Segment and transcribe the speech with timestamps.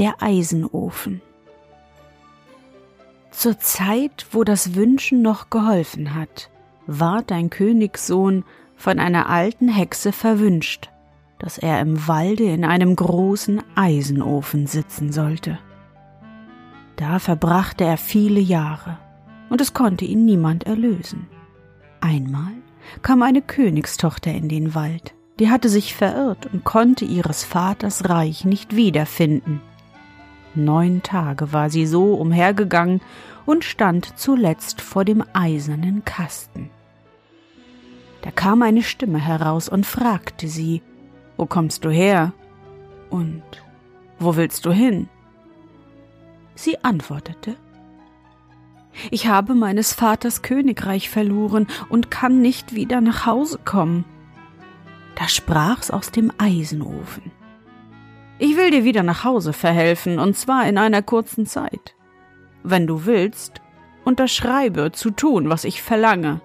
[0.00, 1.20] Der Eisenofen.
[3.30, 6.48] Zur Zeit, wo das Wünschen noch geholfen hat,
[6.86, 8.44] ward ein Königssohn
[8.76, 10.88] von einer alten Hexe verwünscht,
[11.38, 15.58] dass er im Walde in einem großen Eisenofen sitzen sollte.
[16.96, 18.96] Da verbrachte er viele Jahre,
[19.50, 21.26] und es konnte ihn niemand erlösen.
[22.00, 22.54] Einmal
[23.02, 28.46] kam eine Königstochter in den Wald, die hatte sich verirrt und konnte ihres Vaters Reich
[28.46, 29.60] nicht wiederfinden.
[30.54, 33.00] Neun Tage war sie so umhergegangen
[33.46, 36.70] und stand zuletzt vor dem eisernen Kasten.
[38.22, 40.82] Da kam eine Stimme heraus und fragte sie,
[41.36, 42.32] Wo kommst du her?
[43.08, 43.42] Und
[44.18, 45.08] wo willst du hin?
[46.54, 47.56] Sie antwortete,
[49.10, 54.04] Ich habe meines Vaters Königreich verloren und kann nicht wieder nach Hause kommen.
[55.14, 57.32] Da sprach's aus dem Eisenofen.
[58.42, 61.94] Ich will dir wieder nach Hause verhelfen, und zwar in einer kurzen Zeit.
[62.62, 63.60] Wenn du willst,
[64.02, 66.40] unterschreibe zu tun, was ich verlange.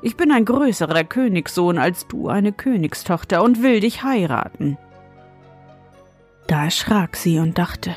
[0.00, 4.78] Ich bin ein größerer Königssohn als du eine Königstochter und will dich heiraten.
[6.46, 7.96] Da erschrak sie und dachte,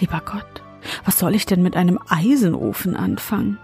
[0.00, 0.64] lieber Gott,
[1.04, 3.60] was soll ich denn mit einem Eisenofen anfangen?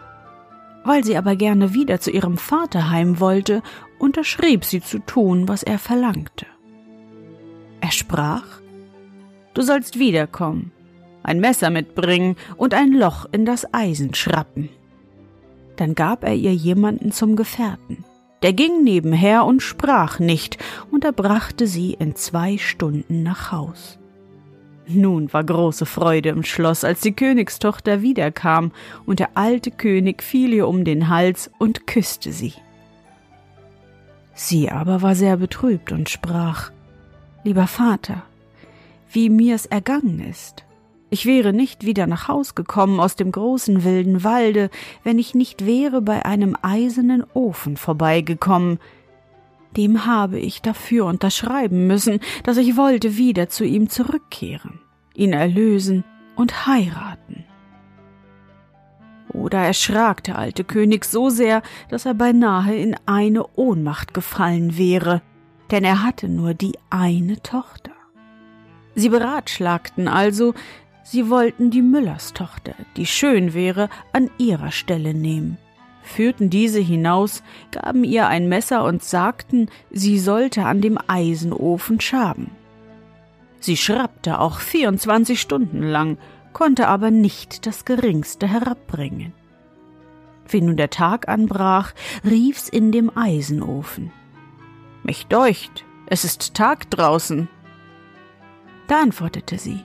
[0.84, 3.60] Weil sie aber gerne wieder zu ihrem Vater heim wollte,
[3.98, 6.46] unterschrieb sie zu tun, was er verlangte.
[7.82, 8.44] Er sprach,
[9.54, 10.70] Du sollst wiederkommen,
[11.24, 14.70] ein Messer mitbringen und ein Loch in das Eisen schrappen.
[15.76, 18.04] Dann gab er ihr jemanden zum Gefährten.
[18.42, 20.58] Der ging nebenher und sprach nicht,
[20.92, 23.98] und er brachte sie in zwei Stunden nach Haus.
[24.86, 28.70] Nun war große Freude im Schloss, als die Königstochter wiederkam,
[29.06, 32.54] und der alte König fiel ihr um den Hals und küsste sie.
[34.34, 36.70] Sie aber war sehr betrübt und sprach
[37.44, 38.22] Lieber Vater,
[39.10, 40.64] wie mir's ergangen ist.
[41.10, 44.70] Ich wäre nicht wieder nach Haus gekommen aus dem großen wilden Walde,
[45.02, 48.78] wenn ich nicht wäre bei einem eisernen Ofen vorbeigekommen.
[49.76, 54.78] Dem habe ich dafür unterschreiben müssen, dass ich wollte wieder zu ihm zurückkehren,
[55.14, 56.04] ihn erlösen
[56.36, 57.44] und heiraten.
[59.32, 65.22] Oder erschrak der alte König so sehr, dass er beinahe in eine Ohnmacht gefallen wäre,
[65.72, 67.90] denn er hatte nur die eine Tochter.
[68.94, 70.54] Sie beratschlagten also,
[71.02, 75.56] sie wollten die Müllerstochter, die schön wäre, an ihrer Stelle nehmen,
[76.02, 82.50] führten diese hinaus, gaben ihr ein Messer und sagten, sie sollte an dem Eisenofen schaben.
[83.58, 86.18] Sie schrappte auch vierundzwanzig Stunden lang,
[86.52, 89.32] konnte aber nicht das geringste herabbringen.
[90.48, 91.94] Wie nun der Tag anbrach,
[92.24, 94.12] rief's in dem Eisenofen.
[95.02, 97.48] Mich deucht, es ist Tag draußen.
[98.86, 99.80] Da antwortete sie.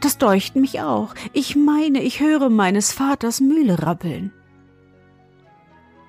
[0.00, 1.14] Das deucht mich auch.
[1.32, 4.32] Ich meine, ich höre meines Vaters Mühle rappeln.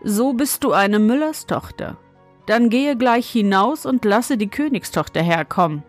[0.03, 1.97] So bist du eine Müllerstochter.
[2.47, 5.83] Dann gehe gleich hinaus und lasse die Königstochter herkommen.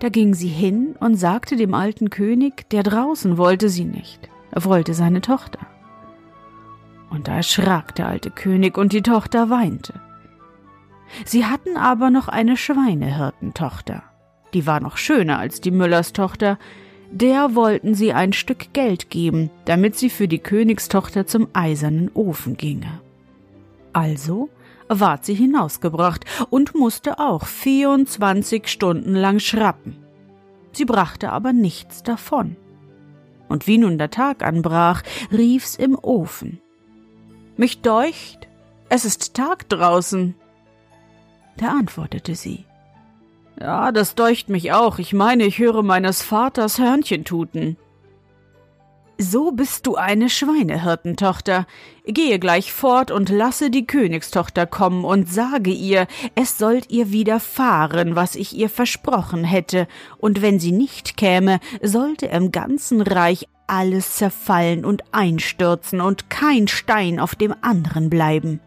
[0.00, 4.64] Da ging sie hin und sagte dem alten König, der draußen wollte sie nicht, er
[4.64, 5.60] wollte seine Tochter.
[7.08, 10.00] Und da erschrak der alte König und die Tochter weinte.
[11.24, 14.02] Sie hatten aber noch eine Schweinehirtentochter,
[14.54, 16.58] die war noch schöner als die Müllerstochter,
[17.10, 22.56] der wollten sie ein Stück Geld geben, damit sie für die Königstochter zum eisernen Ofen
[22.56, 23.00] ginge.
[23.92, 24.48] Also
[24.88, 29.98] ward sie hinausgebracht und musste auch vierundzwanzig Stunden lang schrappen.
[30.72, 32.56] Sie brachte aber nichts davon.
[33.48, 36.62] Und wie nun der Tag anbrach, rief's im Ofen.
[37.58, 38.48] Mich deucht,
[38.88, 40.34] es ist Tag draußen.
[41.56, 42.64] Da antwortete sie.
[43.60, 44.98] Ja, das deucht mich auch.
[44.98, 47.76] Ich meine, ich höre meines Vaters Hörnchen tuten.
[49.18, 51.66] So bist du eine Schweinehirtentochter.
[52.06, 58.16] Gehe gleich fort und lasse die Königstochter kommen und sage ihr, es sollt ihr widerfahren,
[58.16, 59.86] was ich ihr versprochen hätte,
[60.18, 66.66] und wenn sie nicht käme, sollte im ganzen Reich alles zerfallen und einstürzen und kein
[66.66, 68.60] Stein auf dem anderen bleiben.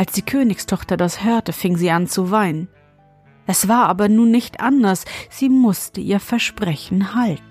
[0.00, 2.68] Als die Königstochter das hörte, fing sie an zu weinen.
[3.46, 7.42] Es war aber nun nicht anders, sie musste ihr Versprechen halten.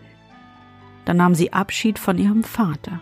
[1.05, 3.01] Da nahm sie Abschied von ihrem Vater,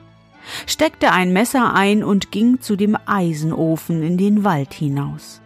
[0.66, 5.40] steckte ein Messer ein und ging zu dem Eisenofen in den Wald hinaus.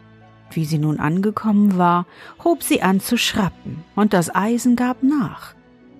[0.50, 2.07] Wie sie nun angekommen war,
[2.44, 5.54] hob sie an zu schrappen, und das Eisen gab nach.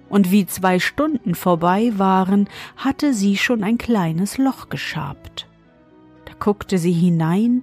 [0.09, 5.47] Und wie zwei Stunden vorbei waren, hatte sie schon ein kleines Loch geschabt.
[6.25, 7.62] Da guckte sie hinein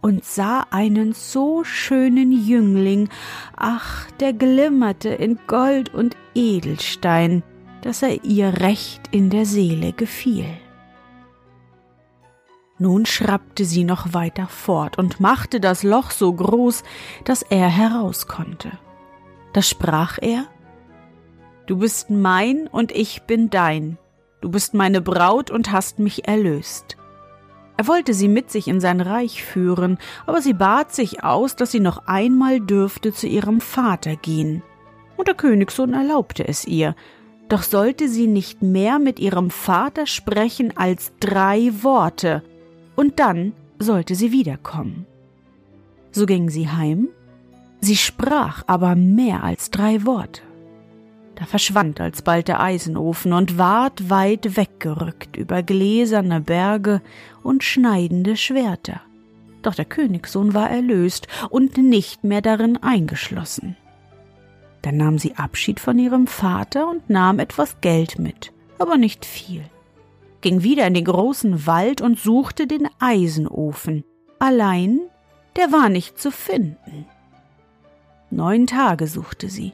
[0.00, 3.08] und sah einen so schönen Jüngling,
[3.56, 7.42] ach, der glimmerte in Gold und Edelstein,
[7.82, 10.46] dass er ihr recht in der Seele gefiel.
[12.78, 16.82] Nun schrappte sie noch weiter fort und machte das Loch so groß,
[17.24, 18.72] dass er heraus konnte.
[19.52, 20.46] Da sprach er
[21.66, 23.96] Du bist mein und ich bin dein,
[24.42, 26.98] du bist meine Braut und hast mich erlöst.
[27.76, 31.72] Er wollte sie mit sich in sein Reich führen, aber sie bat sich aus, dass
[31.72, 34.62] sie noch einmal dürfte zu ihrem Vater gehen.
[35.16, 36.94] Und der Königssohn erlaubte es ihr,
[37.48, 42.42] doch sollte sie nicht mehr mit ihrem Vater sprechen als drei Worte,
[42.96, 45.06] und dann sollte sie wiederkommen.
[46.12, 47.08] So ging sie heim,
[47.80, 50.42] sie sprach aber mehr als drei Worte.
[51.36, 57.02] Da verschwand alsbald der Eisenofen und ward weit weggerückt über gläserne Berge
[57.42, 59.00] und schneidende Schwerter.
[59.62, 63.76] Doch der Königssohn war erlöst und nicht mehr darin eingeschlossen.
[64.82, 69.64] Dann nahm sie Abschied von ihrem Vater und nahm etwas Geld mit, aber nicht viel.
[70.42, 74.04] Ging wieder in den großen Wald und suchte den Eisenofen.
[74.38, 75.00] Allein,
[75.56, 77.06] der war nicht zu finden.
[78.30, 79.72] Neun Tage suchte sie.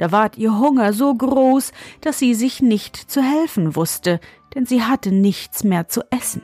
[0.00, 4.18] Da ward ihr Hunger so groß, dass sie sich nicht zu helfen wusste,
[4.54, 6.42] denn sie hatte nichts mehr zu essen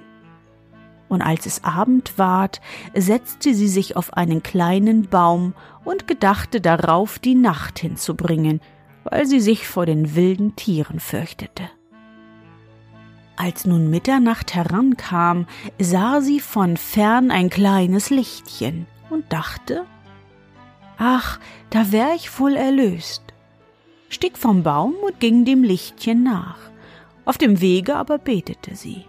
[1.09, 2.61] und als es Abend ward,
[2.95, 5.55] setzte sie sich auf einen kleinen Baum
[5.85, 8.61] und gedachte darauf, die Nacht hinzubringen,
[9.05, 11.71] weil sie sich vor den wilden Tieren fürchtete.
[13.37, 15.47] Als nun Mitternacht herankam,
[15.79, 19.85] sah sie von fern ein kleines Lichtchen und dachte,
[20.99, 21.39] Ach,
[21.69, 23.26] da wär ich wohl erlöst,
[24.09, 26.59] stieg vom Baum und ging dem Lichtchen nach.
[27.25, 29.05] Auf dem Wege aber betete sie.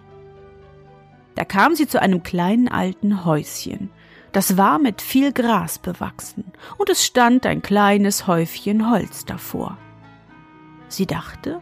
[1.35, 3.91] Da kam sie zu einem kleinen alten Häuschen.
[4.31, 6.45] Das war mit viel Gras bewachsen,
[6.77, 9.77] und es stand ein kleines Häufchen Holz davor.
[10.87, 11.61] Sie dachte,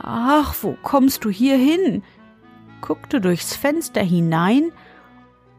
[0.00, 2.02] Ach, wo kommst du hier hin?
[2.80, 4.70] guckte durchs Fenster hinein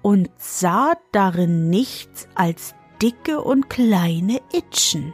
[0.02, 5.14] und sah darin nichts als dicke und kleine Itschen.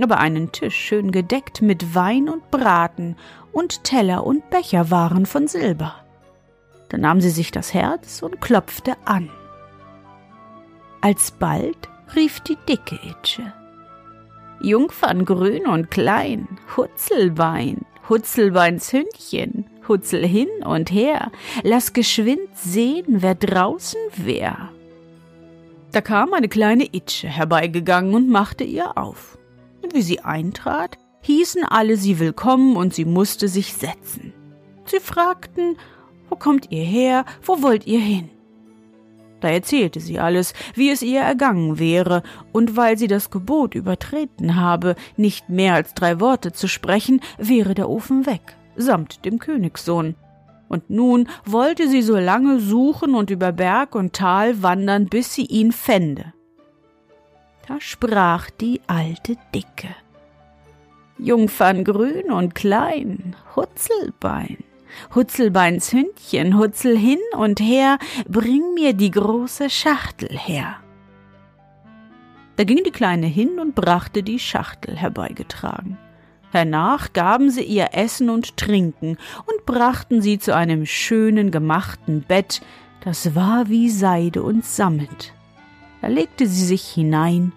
[0.00, 3.16] Aber einen Tisch schön gedeckt mit Wein und Braten
[3.52, 5.94] und Teller und Becher waren von Silber.
[6.88, 9.30] Da nahm sie sich das Herz und klopfte an.
[11.00, 13.52] Alsbald rief die dicke Itsche.
[14.60, 21.30] Jungfern grün und klein, Hutzelbein, Hutzelbeins Hündchen, Hutzel hin und her,
[21.62, 24.70] lass geschwind sehen, wer draußen wär.
[25.92, 29.37] Da kam eine kleine Itsche herbeigegangen und machte ihr auf.
[29.82, 34.32] Und wie sie eintrat, hießen alle sie willkommen und sie musste sich setzen.
[34.84, 35.76] Sie fragten,
[36.28, 37.24] wo kommt ihr her?
[37.42, 38.30] Wo wollt ihr hin?
[39.40, 44.56] Da erzählte sie alles, wie es ihr ergangen wäre, und weil sie das Gebot übertreten
[44.56, 50.16] habe, nicht mehr als drei Worte zu sprechen, wäre der Ofen weg, samt dem Königssohn.
[50.68, 55.46] Und nun wollte sie so lange suchen und über Berg und Tal wandern, bis sie
[55.46, 56.34] ihn fände.
[57.68, 59.94] Da sprach die alte Dicke.
[61.18, 64.56] Jungfern grün und klein, Hutzelbein,
[65.14, 70.76] Hutzelbeins Hündchen, Hutzel hin und her, bring mir die große Schachtel her.
[72.56, 75.98] Da ging die Kleine hin und brachte die Schachtel herbeigetragen.
[76.50, 82.62] Hernach gaben sie ihr Essen und Trinken und brachten sie zu einem schönen gemachten Bett,
[83.04, 85.34] das war wie Seide und Sammet.
[86.00, 87.52] Da legte sie sich hinein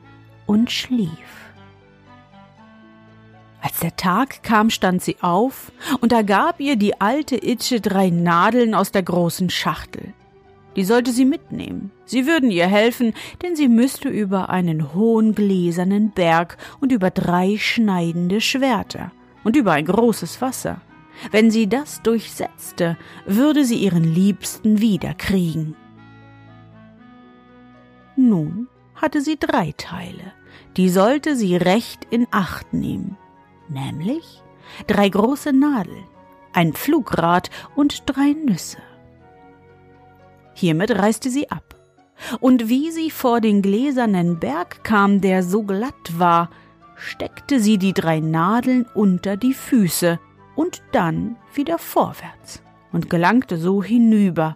[0.52, 1.10] und schlief.
[3.62, 8.10] Als der Tag kam, stand sie auf, und da gab ihr die alte Itsche drei
[8.10, 10.14] Nadeln aus der großen Schachtel.
[10.76, 11.92] Die sollte sie mitnehmen.
[12.04, 17.56] Sie würden ihr helfen, denn sie müsste über einen hohen gläsernen Berg und über drei
[17.58, 19.14] schneidende Schwerter
[19.46, 20.82] und über ein großes Wasser.
[21.32, 25.78] Wenn sie das durchsetzte, würde sie ihren Liebsten wiederkriegen.
[28.18, 28.68] Nun
[29.02, 30.34] hatte sie drei Teile,
[30.78, 33.18] die sollte sie recht in Acht nehmen,
[33.70, 34.42] nämlich
[34.88, 36.06] drei große Nadeln,
[36.54, 38.78] ein Pflugrad und drei Nüsse.
[40.54, 41.76] Hiermit reiste sie ab,
[42.40, 46.50] und wie sie vor den gläsernen Berg kam, der so glatt war,
[46.96, 50.20] steckte sie die drei Nadeln unter die Füße
[50.56, 52.62] und dann wieder vorwärts
[52.92, 54.56] und gelangte so hinüber.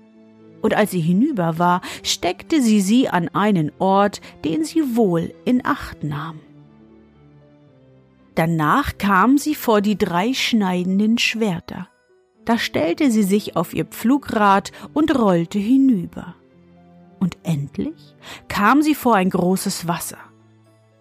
[0.66, 5.64] Und als sie hinüber war, steckte sie sie an einen Ort, den sie wohl in
[5.64, 6.40] Acht nahm.
[8.34, 11.88] Danach kam sie vor die drei schneidenden Schwerter.
[12.46, 16.34] Da stellte sie sich auf ihr Pflugrad und rollte hinüber.
[17.20, 18.16] Und endlich
[18.48, 20.18] kam sie vor ein großes Wasser.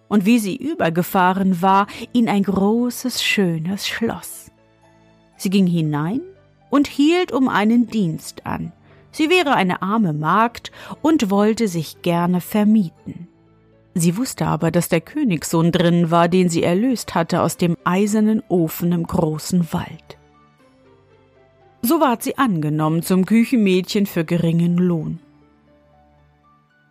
[0.09, 4.51] Und wie sie übergefahren war, in ein großes, schönes Schloss.
[5.37, 6.21] Sie ging hinein
[6.69, 8.71] und hielt um einen Dienst an.
[9.15, 13.29] Sie wäre eine arme Magd und wollte sich gerne vermieten.
[13.93, 18.43] Sie wusste aber, dass der Königssohn drin war, den sie erlöst hatte aus dem eisernen
[18.49, 20.17] Ofen im großen Wald.
[21.81, 25.19] So ward sie angenommen zum Küchenmädchen für geringen Lohn.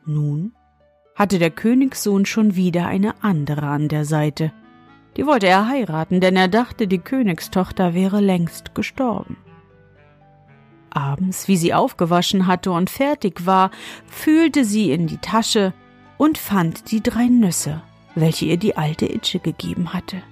[0.07, 0.53] Nun
[1.15, 4.51] hatte der Königssohn schon wieder eine andere an der Seite.
[5.19, 9.37] Die wollte er heiraten, denn er dachte, die Königstochter wäre längst gestorben.
[10.95, 13.71] Abends, wie sie aufgewaschen hatte und fertig war,
[14.07, 15.75] fühlte sie in die Tasche
[16.17, 17.83] und fand die drei Nüsse,
[18.15, 20.23] welche ihr die alte Itsche gegeben hatte.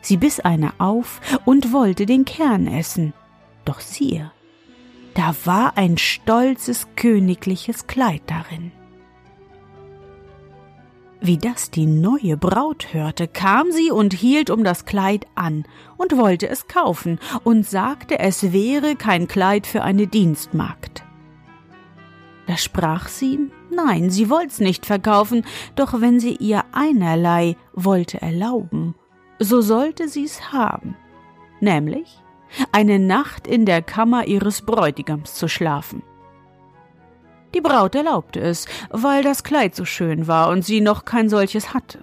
[0.00, 3.12] Sie biss eine auf und wollte den Kern essen,
[3.64, 4.30] doch siehe,
[5.14, 8.72] da war ein stolzes königliches Kleid darin.
[11.22, 15.64] Wie das die neue Braut hörte, kam sie und hielt um das Kleid an
[15.98, 21.04] und wollte es kaufen und sagte, es wäre kein Kleid für eine Dienstmagd.
[22.46, 23.38] Da sprach sie,
[23.70, 25.44] nein, sie wollt's nicht verkaufen,
[25.76, 28.94] doch wenn sie ihr einerlei wollte erlauben,
[29.38, 30.96] so sollte sie's haben,
[31.60, 32.18] nämlich
[32.72, 36.02] eine Nacht in der Kammer ihres Bräutigams zu schlafen.
[37.54, 41.74] Die Braut erlaubte es, weil das Kleid so schön war und sie noch kein solches
[41.74, 41.98] hatte.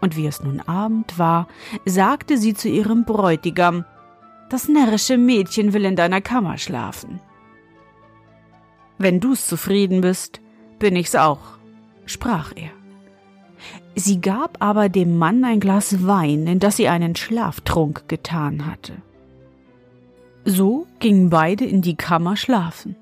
[0.00, 1.48] Und wie es nun Abend war,
[1.84, 3.84] sagte sie zu ihrem Bräutigam,
[4.48, 7.20] das närrische Mädchen will in deiner Kammer schlafen.
[8.98, 10.40] Wenn du's zufrieden bist,
[10.78, 11.58] bin ich's auch,
[12.06, 12.70] sprach er.
[13.94, 18.94] Sie gab aber dem Mann ein Glas Wein, in das sie einen Schlaftrunk getan hatte.
[20.44, 22.96] So gingen beide in die Kammer schlafen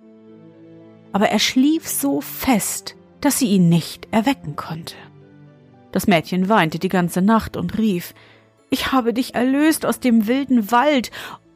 [1.12, 4.94] aber er schlief so fest, dass sie ihn nicht erwecken konnte.
[5.92, 8.14] Das Mädchen weinte die ganze Nacht und rief
[8.70, 11.10] Ich habe dich erlöst aus dem wilden Wald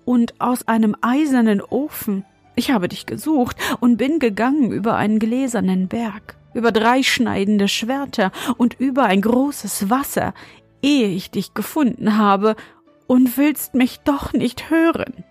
[0.05, 2.25] und aus einem eisernen Ofen.
[2.57, 8.33] Ich habe dich gesucht und bin gegangen über einen gläsernen Berg, über drei schneidende Schwerter
[8.57, 10.35] und über ein großes Wasser,
[10.83, 12.57] ehe ich dich gefunden habe,
[13.07, 15.25] und willst mich doch nicht hören.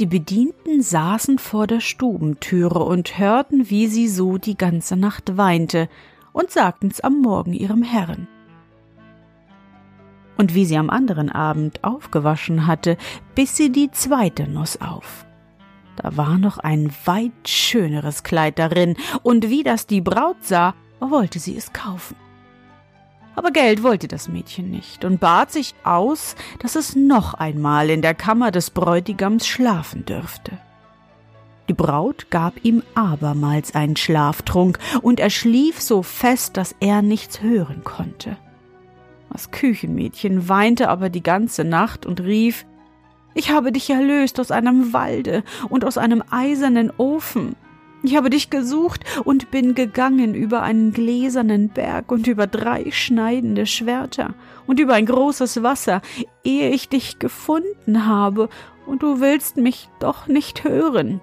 [0.00, 5.88] Die Bedienten saßen vor der Stubentüre und hörten, wie sie so die ganze Nacht weinte,
[6.32, 8.26] und sagten's am Morgen ihrem Herrn.
[10.38, 12.96] Und wie sie am anderen Abend aufgewaschen hatte,
[13.34, 15.26] biss sie die zweite Nuss auf.
[15.96, 21.38] Da war noch ein weit schöneres Kleid darin, und wie das die Braut sah, wollte
[21.38, 22.16] sie es kaufen.
[23.34, 28.02] Aber Geld wollte das Mädchen nicht und bat sich aus, dass es noch einmal in
[28.02, 30.58] der Kammer des Bräutigams schlafen dürfte.
[31.68, 37.40] Die Braut gab ihm abermals einen Schlaftrunk, und er schlief so fest, dass er nichts
[37.40, 38.36] hören konnte.
[39.32, 42.66] Das Küchenmädchen weinte aber die ganze Nacht und rief
[43.34, 47.56] Ich habe dich erlöst aus einem Walde und aus einem eisernen Ofen.
[48.04, 53.64] Ich habe dich gesucht und bin gegangen über einen gläsernen Berg und über drei schneidende
[53.64, 54.34] Schwerter
[54.66, 56.02] und über ein großes Wasser,
[56.42, 58.48] ehe ich dich gefunden habe,
[58.84, 61.20] und du willst mich doch nicht hören.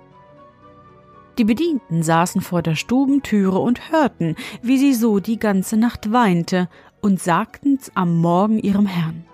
[1.38, 6.69] Die Bedienten saßen vor der Stubentüre und hörten, wie sie so die ganze Nacht weinte,
[7.01, 9.25] und sagten's am Morgen ihrem Herrn.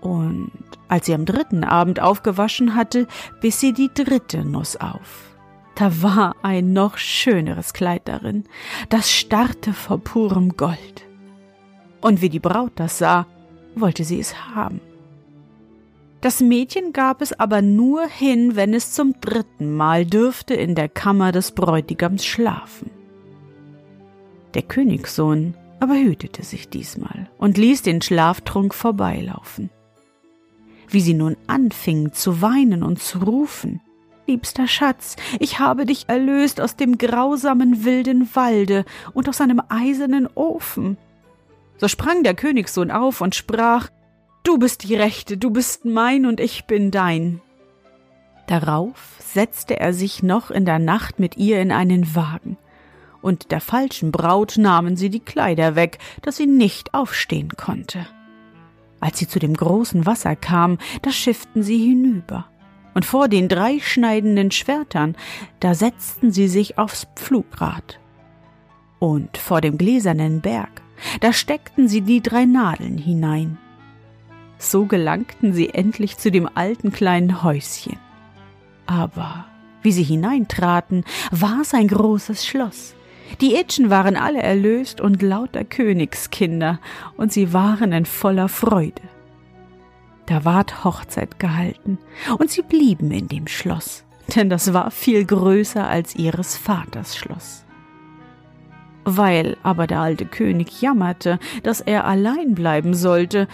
[0.00, 0.50] Und
[0.88, 3.06] als sie am dritten Abend aufgewaschen hatte,
[3.40, 5.31] biss sie die dritte Nuss auf.
[5.74, 8.44] Da war ein noch schöneres Kleid darin,
[8.88, 11.06] das starrte vor purem Gold.
[12.00, 13.26] Und wie die Braut das sah,
[13.74, 14.80] wollte sie es haben.
[16.20, 20.88] Das Mädchen gab es aber nur hin, wenn es zum dritten Mal dürfte in der
[20.88, 22.90] Kammer des Bräutigams schlafen.
[24.54, 29.70] Der Königssohn aber hütete sich diesmal und ließ den Schlaftrunk vorbeilaufen.
[30.88, 33.80] Wie sie nun anfingen zu weinen und zu rufen,
[34.32, 40.26] Liebster Schatz, ich habe dich erlöst aus dem grausamen wilden Walde und aus einem eisernen
[40.34, 40.96] Ofen.
[41.76, 43.90] So sprang der Königssohn auf und sprach
[44.42, 47.42] Du bist die Rechte, du bist mein und ich bin dein.
[48.46, 52.56] Darauf setzte er sich noch in der Nacht mit ihr in einen Wagen,
[53.20, 58.06] und der falschen Braut nahmen sie die Kleider weg, dass sie nicht aufstehen konnte.
[58.98, 62.46] Als sie zu dem großen Wasser kam, da schifften sie hinüber,
[62.94, 65.16] und vor den drei schneidenden Schwertern,
[65.60, 67.98] da setzten sie sich aufs Pflugrad.
[68.98, 70.82] Und vor dem gläsernen Berg,
[71.20, 73.58] da steckten sie die drei Nadeln hinein,
[74.58, 77.98] so gelangten sie endlich zu dem alten kleinen Häuschen.
[78.86, 79.46] Aber
[79.82, 82.94] wie sie hineintraten, war's ein großes Schloss.
[83.40, 86.78] Die Itchen waren alle erlöst und lauter Königskinder,
[87.16, 89.02] und sie waren in voller Freude.
[90.32, 91.98] Da ward Hochzeit gehalten,
[92.38, 94.02] und sie blieben in dem Schloss,
[94.34, 97.66] denn das war viel größer als ihres Vaters Schloss.
[99.04, 103.46] Weil aber der alte König jammerte, dass er allein bleiben sollte,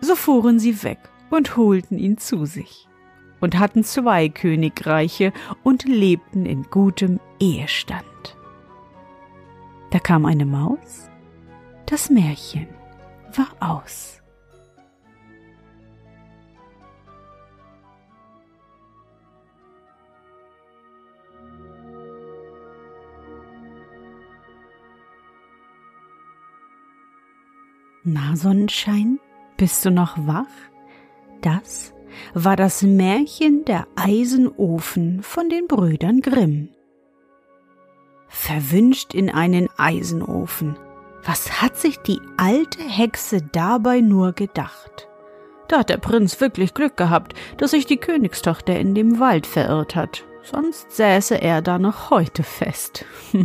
[0.00, 2.88] so fuhren sie weg und holten ihn zu sich
[3.40, 8.38] und hatten zwei Königreiche und lebten in gutem Ehestand.
[9.90, 11.10] Da kam eine Maus,
[11.84, 12.68] das Märchen
[13.36, 14.21] war aus.
[28.04, 29.20] Na, Sonnenschein,
[29.56, 30.46] bist du noch wach?
[31.40, 31.94] Das
[32.34, 36.70] war das Märchen der Eisenofen von den Brüdern Grimm.
[38.26, 40.76] Verwünscht in einen Eisenofen.
[41.24, 45.06] Was hat sich die alte Hexe dabei nur gedacht?
[45.68, 49.94] Da hat der Prinz wirklich Glück gehabt, dass sich die Königstochter in dem Wald verirrt
[49.94, 53.04] hat, sonst säße er da noch heute fest.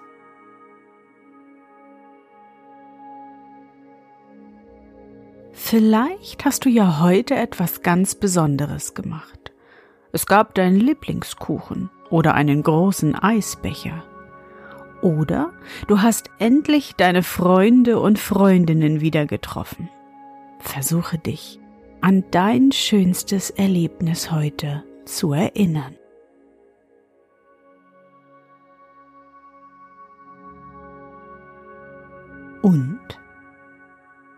[5.63, 9.53] Vielleicht hast du ja heute etwas ganz Besonderes gemacht.
[10.11, 14.03] Es gab deinen Lieblingskuchen oder einen großen Eisbecher.
[15.03, 15.53] Oder
[15.87, 19.87] du hast endlich deine Freunde und Freundinnen wieder getroffen.
[20.59, 21.59] Versuche dich
[22.01, 25.95] an dein schönstes Erlebnis heute zu erinnern.
[32.63, 33.20] Und?